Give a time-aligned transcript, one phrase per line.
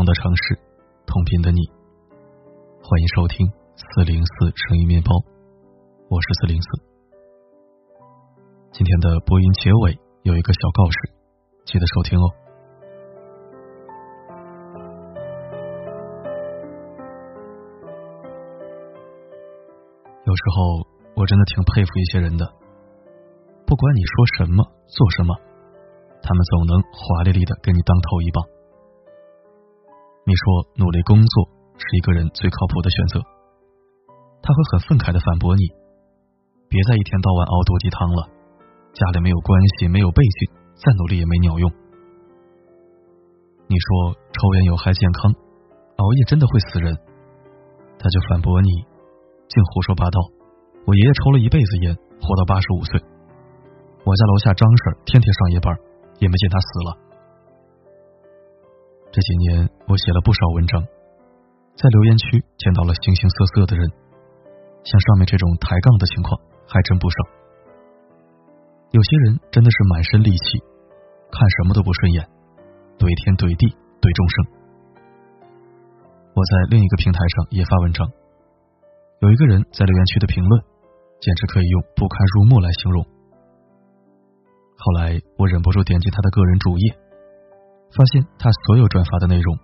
[0.00, 0.58] 同的城市，
[1.04, 1.60] 同频的你，
[2.80, 3.46] 欢迎收听
[3.76, 5.12] 四零四声音面包，
[6.08, 6.68] 我是四零四。
[8.72, 11.12] 今天的播音结尾有一个小告示，
[11.66, 12.24] 记得收听哦。
[20.24, 22.46] 有时候我真的挺佩服一些人的，
[23.66, 25.36] 不管你说什么做什么，
[26.22, 28.59] 他们总能华丽丽的给你当头一棒。
[30.24, 30.44] 你说
[30.76, 31.34] 努力工作
[31.76, 33.20] 是一个人最靠谱的选择，
[34.42, 35.64] 他会很愤慨的反驳你
[36.68, 38.28] ：“别再一天到晚熬毒鸡汤了，
[38.92, 41.66] 家里没有关系，没有背景，再努力也没鸟用。”
[43.66, 45.32] 你说抽烟有害健康，
[45.96, 46.94] 熬夜真的会死人，
[47.98, 48.68] 他就反驳你
[49.48, 50.20] ：“净胡说八道，
[50.86, 53.00] 我爷爷抽了一辈子烟，活到八十五岁，
[54.04, 55.74] 我家楼下张婶天天上夜班，
[56.20, 57.08] 也没见他死了。”
[59.12, 60.78] 这几年，我写了不少文章，
[61.74, 63.90] 在留言区见到了形形色色的人，
[64.86, 67.16] 像上面这种抬杠的情况还真不少。
[68.92, 70.62] 有些人真的是满身戾气，
[71.34, 72.22] 看什么都不顺眼，
[73.02, 73.66] 怼天怼地
[73.98, 74.34] 怼众生。
[76.30, 78.06] 我在另一个平台上也发文章，
[79.26, 80.62] 有一个人在留言区的评论，
[81.18, 83.02] 简直可以用不堪入目来形容。
[84.78, 87.09] 后来我忍不住点击他的个人主页。
[87.90, 89.56] 发现他所有转发的内容，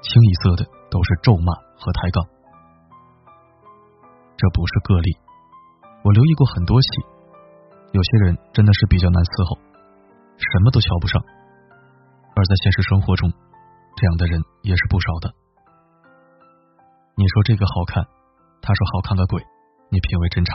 [0.00, 2.24] 清一色的都是咒骂和抬杠。
[4.36, 5.16] 这不是个例，
[6.02, 6.88] 我留意过很多戏，
[7.92, 9.60] 有些人真的是比较难伺候，
[10.36, 11.20] 什么都瞧不上。
[12.36, 13.32] 而在现实生活中，
[13.96, 15.32] 这样的人也是不少的。
[17.16, 18.04] 你说这个好看，
[18.60, 19.40] 他说好看个鬼，
[19.88, 20.52] 你品味真差。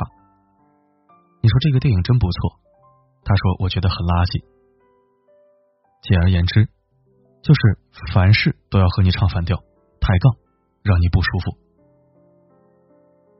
[1.41, 2.57] 你说这个电影真不错，
[3.25, 4.41] 他说我觉得很垃圾。
[6.01, 6.69] 简而言之。
[7.41, 7.59] 就是
[8.13, 9.57] 凡事都要和你唱反调，
[9.99, 10.33] 抬杠，
[10.83, 11.57] 让你不舒服。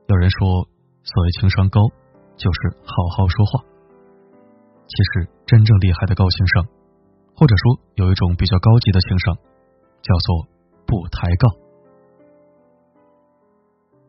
[0.08, 0.66] 有人说，
[1.04, 1.80] 所谓情商高，
[2.36, 3.64] 就是好好说话。
[4.88, 6.66] 其实，真正厉害的高情商，
[7.36, 9.36] 或者说有一种比较高级的情商，
[10.02, 10.48] 叫做
[10.84, 11.50] 不抬杠。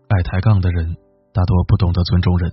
[0.10, 0.98] 爱抬杠的人，
[1.34, 2.52] 大多不懂得尊重人。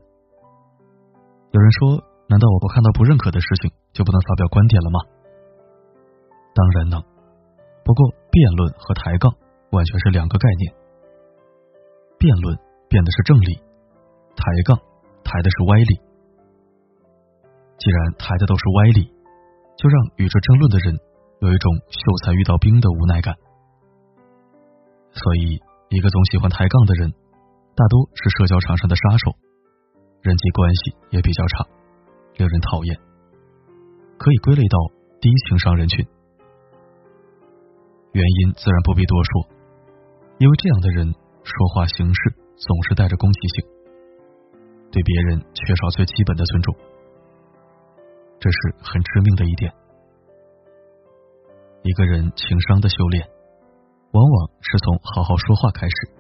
[1.53, 5.01] 有人说，难道我不看到不认可的事情，就不能发表观点了吗？
[6.55, 7.10] 当然能。
[7.85, 9.33] 不过，辩论和抬杠
[9.73, 10.75] 完全是两个概念。
[12.19, 12.57] 辩论
[12.89, 13.57] 辩的是正理，
[14.37, 14.79] 抬杠
[15.25, 16.01] 抬的是歪理。
[17.79, 19.11] 既然抬的都是歪理，
[19.77, 20.95] 就让与之争论的人
[21.41, 23.35] 有一种秀才遇到兵的无奈感。
[25.13, 25.59] 所以，
[25.89, 27.11] 一个总喜欢抬杠的人，
[27.75, 29.35] 大多是社交场上的杀手，
[30.23, 31.65] 人际关系也比较差，
[32.37, 32.97] 令人讨厌，
[34.19, 34.79] 可以归类到
[35.21, 36.07] 低情商人群。
[38.13, 39.47] 原因自然不必多说，
[40.39, 42.21] 因为这样的人说话行事
[42.57, 43.65] 总是带着攻击性，
[44.91, 46.75] 对别人缺少最基本的尊重，
[48.41, 49.73] 这是很致命的一点。
[51.83, 53.27] 一个人情商的修炼，
[54.11, 56.11] 往往是从好好说话开始，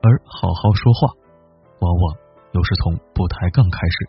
[0.00, 1.12] 而好好说话，
[1.78, 2.16] 往往
[2.52, 4.08] 又是从不抬杠开始。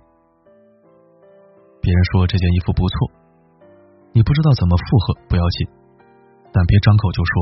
[1.82, 3.12] 别人说这件衣服不错，
[4.14, 5.68] 你不知道怎么附和不要紧。
[6.54, 7.34] 但别张口就说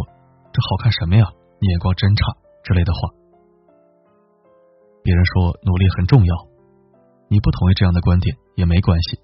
[0.54, 1.26] 这好看什么呀？
[1.62, 2.24] 你眼光真差
[2.64, 3.00] 之类的话。
[5.04, 6.34] 别人说努力很重要，
[7.28, 9.20] 你不同意这样的观点也没关系，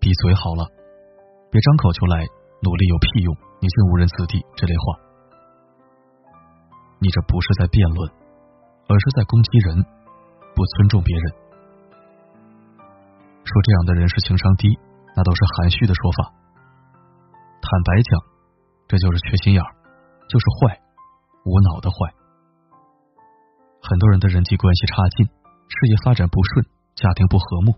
[0.00, 0.66] 闭嘴好了，
[1.50, 2.26] 别张口就来
[2.60, 3.36] 努力有屁用？
[3.60, 4.84] 你竟误人子弟这类话，
[7.00, 8.10] 你这不是在辩论，
[8.88, 9.80] 而是在攻击人，
[10.54, 11.32] 不尊重别人。
[13.44, 14.68] 说这样的人是情商低，
[15.16, 16.32] 那都是含蓄的说法。
[17.62, 18.33] 坦白讲。
[18.86, 19.70] 这就是缺心眼儿，
[20.28, 20.80] 就是坏，
[21.44, 21.96] 无脑的坏。
[23.82, 27.72] 很多人的人际关系差劲，事业发展不顺，家庭不和睦，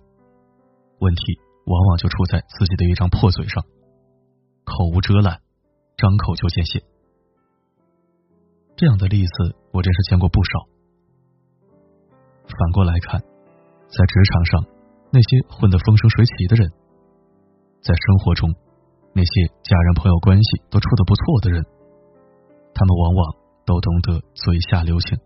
[0.99, 3.65] 问题往往就出在自己的一张破嘴上，
[4.65, 5.41] 口无遮拦，
[5.97, 6.83] 张口就见血。
[8.77, 10.51] 这样的例子我真是见过不少。
[12.47, 14.65] 反过来看，在职场上
[15.11, 16.71] 那些混得风生水起的人，
[17.81, 18.55] 在生活中。
[19.17, 21.65] 那些家人朋友关系都处得不错的人，
[22.75, 23.35] 他们往往
[23.65, 25.17] 都懂得嘴下留情。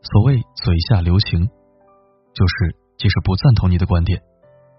[0.00, 4.22] 所谓嘴下留情，就是即使不赞同你的观点，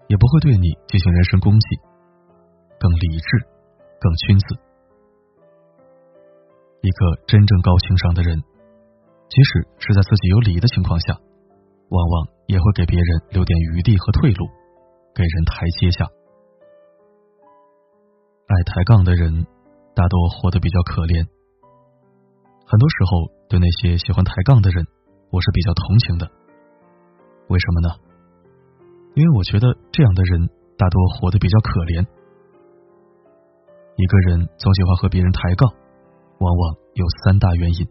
[0.08, 1.76] 也不会对你进行人身攻击，
[2.80, 3.28] 更理智，
[4.00, 4.56] 更君子。
[6.80, 8.40] 一个真正高情商的人，
[9.28, 11.20] 即使是在自己有理的情况下，
[11.90, 14.46] 往往也会给别人留点余地和退路，
[15.14, 16.08] 给人台阶下。
[18.46, 19.44] 爱抬杠的人，
[19.92, 21.26] 大多活得比较可怜。
[22.62, 24.86] 很多时候，对那些喜欢抬杠的人，
[25.34, 26.30] 我是比较同情的。
[27.50, 27.88] 为什么呢？
[29.18, 30.46] 因为我觉得这样的人
[30.78, 32.06] 大多活得比较可怜。
[33.98, 35.66] 一个人总喜欢和别人抬杠，
[36.38, 36.62] 往往
[36.94, 37.82] 有三大原因。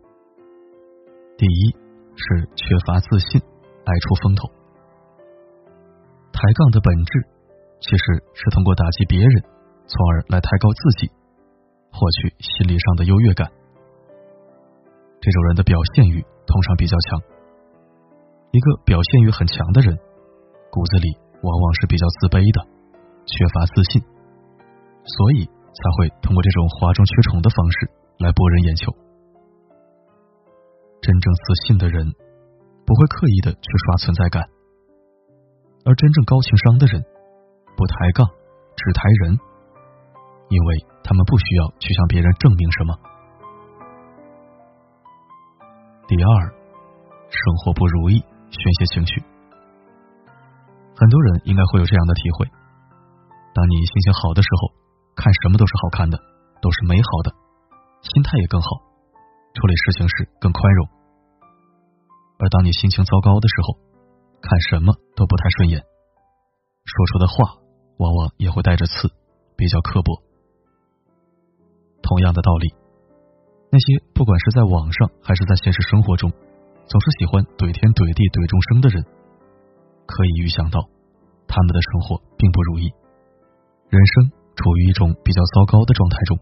[1.35, 1.75] 第一
[2.15, 3.43] 是缺乏自信，
[3.83, 4.47] 爱出风头。
[6.31, 7.11] 抬杠的本质
[7.83, 9.43] 其实是通过打击别人，
[9.87, 11.11] 从而来抬高自己，
[11.91, 13.51] 获取心理上的优越感。
[15.21, 17.21] 这种人的表现欲通常比较强。
[18.51, 19.97] 一个表现欲很强的人，
[20.71, 22.61] 骨子里往往是比较自卑的，
[23.25, 24.01] 缺乏自信，
[25.03, 28.93] 所以才会通过这种哗众取宠的方式来博人眼球。
[31.01, 32.15] 真正自信的人
[32.85, 34.41] 不会刻意的去刷存在感，
[35.85, 37.03] 而真正高情商的人
[37.75, 38.25] 不抬杠，
[38.77, 39.37] 只抬人，
[40.49, 42.97] 因为他们不需要去向别人证明什么。
[46.07, 46.29] 第二，
[47.29, 48.23] 生活不如意。
[48.47, 49.21] 宣泄情绪，
[50.95, 52.45] 很多人应该会有这样的体会：
[53.53, 54.71] 当你心情好的时候，
[55.13, 56.17] 看什么都是好看的，
[56.61, 57.33] 都是美好的，
[58.01, 58.67] 心态也更好，
[59.55, 60.87] 处理事情时更宽容；
[62.39, 63.75] 而当你心情糟糕的时候，
[64.39, 65.81] 看什么都不太顺眼，
[66.85, 67.59] 说出的话
[67.97, 69.09] 往往也会带着刺，
[69.57, 70.21] 比较刻薄。
[72.05, 72.69] 同样的道理，
[73.73, 76.31] 那些不管是在网上还是在现实生活中。
[76.85, 79.01] 总是喜欢怼天怼地怼众生的人，
[80.05, 80.85] 可以预想到
[81.49, 82.93] 他们的生活并不如意，
[83.89, 86.37] 人生处于一种比较糟糕的状态中。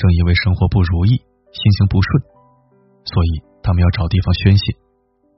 [0.00, 1.20] 正因为生活不如意，
[1.52, 2.08] 心情不顺，
[3.04, 4.72] 所以他们要找地方宣泄，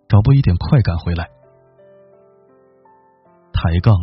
[0.07, 1.27] 找不一点快感回来。
[3.51, 3.99] 抬杠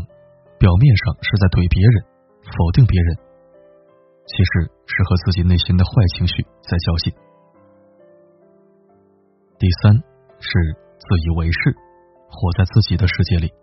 [0.59, 2.03] 表面上是在怼别人，
[2.43, 3.15] 否定别人，
[4.25, 7.13] 其实是和自己内心的坏情绪在较劲。
[9.57, 9.95] 第三
[10.39, 10.50] 是
[10.98, 11.75] 自以为是，
[12.30, 13.54] 活在自己的世界里。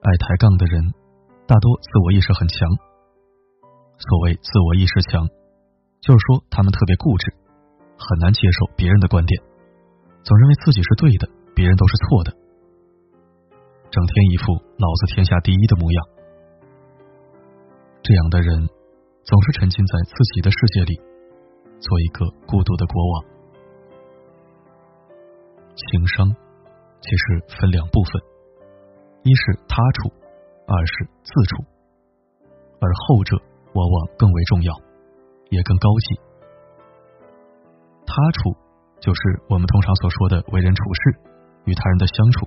[0.00, 0.94] 爱抬杠的人
[1.46, 2.68] 大多自我意识很强。
[3.98, 5.26] 所谓自我意识强，
[6.00, 7.34] 就是说他们特别固执，
[7.98, 9.42] 很难接受别人的观点，
[10.22, 12.30] 总认为自己是对的，别人都是错的，
[13.90, 16.04] 整天一副老子天下第一的模样。
[18.02, 18.68] 这样的人
[19.26, 20.94] 总是沉浸在自己的世界里，
[21.80, 23.24] 做一个孤独的国王。
[25.74, 26.30] 情商
[27.02, 28.22] 其实分两部分，
[29.24, 30.14] 一是他处，
[30.68, 30.92] 二是
[31.26, 31.64] 自处，
[32.78, 33.36] 而后者
[33.74, 34.72] 往往更为重要，
[35.50, 36.14] 也更高级。
[38.06, 38.54] 他处
[39.00, 39.20] 就是
[39.50, 41.18] 我们通常所说的为人处事，
[41.64, 42.46] 与他人的相处，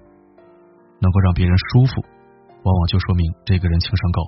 [1.02, 2.02] 能够让别人舒服，
[2.64, 4.24] 往往就说明这个人情商高。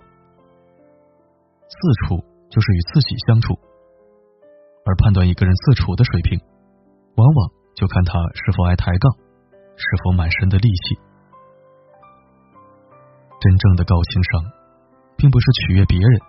[1.72, 2.22] 自处
[2.52, 3.58] 就是与自己相处，
[4.86, 6.38] 而判断一个人自处的水平，
[7.16, 7.62] 往往。
[7.74, 9.10] 就看他是否爱抬杠，
[9.80, 11.00] 是否满身的戾气。
[13.40, 14.44] 真正的高情商，
[15.16, 16.20] 并不是取悦别人，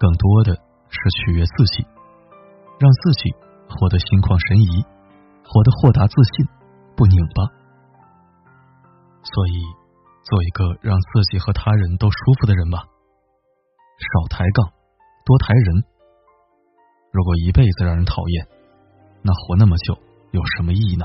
[0.00, 0.56] 更多的
[0.88, 1.84] 是取悦自己，
[2.80, 3.28] 让自己
[3.68, 4.82] 活得心旷神怡，
[5.44, 6.48] 活得豁达自信，
[6.96, 7.44] 不拧巴。
[9.20, 9.62] 所以，
[10.24, 12.88] 做一个让自己和他人都舒服的人吧，
[14.00, 14.72] 少抬杠，
[15.28, 15.84] 多抬人。
[17.12, 18.48] 如果一辈子让人讨厌，
[19.20, 19.94] 那活那么久。
[20.30, 21.04] 有什么意义呢？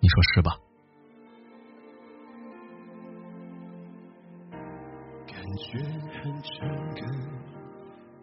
[0.00, 0.56] 你说是吧？
[5.28, 7.06] 感觉很诚恳，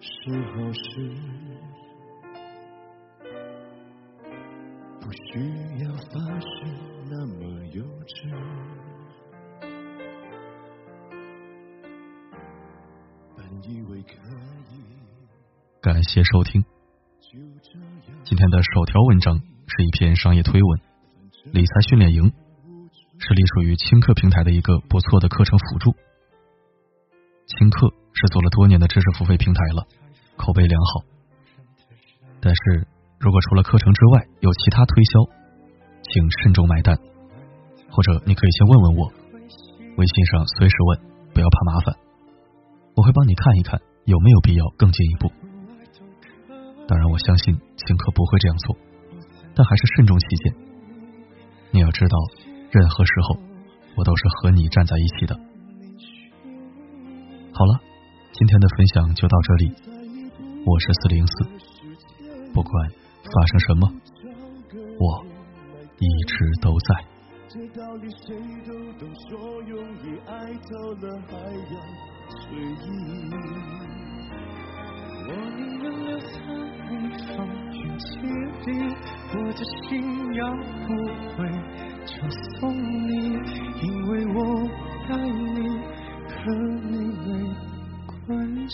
[0.02, 0.12] 是
[0.52, 0.82] 好事，
[5.00, 5.40] 不需
[5.84, 6.48] 要发誓
[7.10, 8.12] 那么幼稚。
[13.36, 14.14] 本以为可
[14.72, 14.77] 以。
[15.98, 16.64] 感谢收听
[18.24, 19.42] 今天的首条文章。
[19.66, 20.80] 是一篇商业推文，
[21.52, 22.32] 理财训练营
[23.18, 25.96] 是隶属于轻课平台的一个不错的课程辅助。
[27.48, 29.88] 轻课是做了多年的知识付费平台了，
[30.36, 31.02] 口碑良好。
[32.42, 32.86] 但是
[33.20, 35.26] 如果除了课程之外有其他推销，
[36.04, 36.96] 请慎重买单，
[37.90, 39.12] 或者你可以先问问我，
[39.98, 41.00] 微信上随时问，
[41.34, 41.96] 不要怕麻烦，
[42.94, 45.34] 我会帮你看一看有没有必要更进一步。
[46.88, 48.78] 当然，我相信轻课不会这样做。
[49.54, 50.54] 但还是慎重起见。
[51.72, 52.18] 你要知道，
[52.72, 53.40] 任何时候
[53.96, 55.36] 我都是和你站在一起的。
[57.52, 57.80] 好了，
[58.34, 59.74] 今天的分享就到这里。
[60.64, 61.34] 我是四零四，
[62.54, 62.90] 不管
[63.24, 63.92] 发生什么，
[65.00, 65.26] 我
[65.98, 67.04] 一直都在。
[67.50, 71.82] 这道理谁都懂，说用力爱走了海洋，
[72.30, 72.86] 随意
[79.38, 80.42] 我的心要
[80.88, 80.90] 不
[81.38, 81.38] 回
[82.06, 82.12] 就
[82.60, 83.12] 送你，
[83.84, 84.38] 因为我
[85.10, 85.58] 爱你，
[86.28, 86.36] 和
[86.90, 86.94] 你
[87.28, 87.30] 没
[88.26, 88.28] 关
[88.68, 88.74] 系。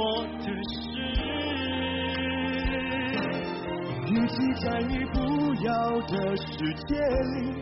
[4.41, 5.69] 你在你不要
[6.07, 6.47] 的世
[6.87, 7.53] 界里，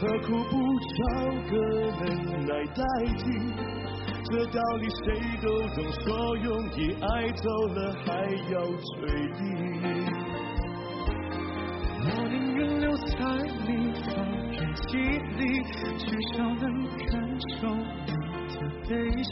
[0.00, 0.52] 何苦不
[0.90, 0.98] 找
[1.48, 1.54] 个
[2.00, 2.04] 人
[2.48, 2.82] 来代
[3.18, 3.24] 替？
[4.24, 5.04] 这道理谁
[5.40, 8.08] 都懂，说容易，爱走了还
[8.50, 8.98] 要追
[9.38, 9.40] 忆。
[12.06, 13.14] 我宁愿留在
[13.68, 13.70] 你
[14.02, 14.12] 方
[14.50, 15.40] 圆几里，
[15.96, 16.04] 至
[16.36, 16.62] 少能
[17.06, 17.12] 感
[17.60, 18.10] 受你
[18.50, 18.90] 的悲
[19.22, 19.30] 喜，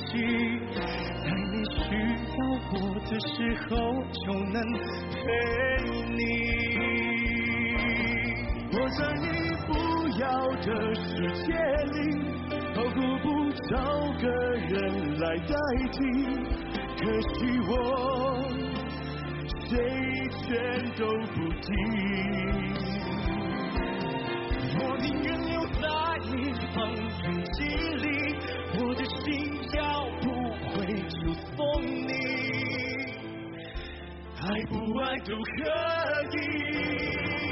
[0.73, 1.83] 在你需
[2.31, 2.39] 要
[2.71, 2.75] 我
[3.11, 3.35] 的时
[3.69, 3.71] 候
[4.13, 4.57] 就能
[5.11, 5.19] 陪
[6.15, 6.21] 你。
[8.83, 9.27] 我在你
[9.69, 9.71] 不
[10.19, 11.07] 要的世
[11.45, 11.53] 界
[11.93, 11.97] 里，
[12.75, 13.27] 何苦不
[13.71, 13.71] 找
[14.21, 14.27] 个
[14.59, 15.55] 人来代
[15.93, 15.97] 替？
[16.99, 17.31] 可惜
[17.69, 17.71] 我
[19.69, 19.71] 谁
[20.43, 20.51] 全
[20.97, 21.71] 都不听。
[24.75, 25.87] 我宁愿留在
[26.27, 26.35] 你
[26.75, 26.77] 方
[27.23, 27.23] 圆
[27.53, 27.57] 几
[28.03, 28.05] 里，
[28.81, 29.23] 我的心
[29.75, 29.81] 要
[30.23, 30.25] 不
[30.73, 30.75] 回
[31.07, 31.15] 就
[31.55, 32.11] 送你，
[34.41, 35.53] 爱不爱都可
[36.37, 37.52] 以。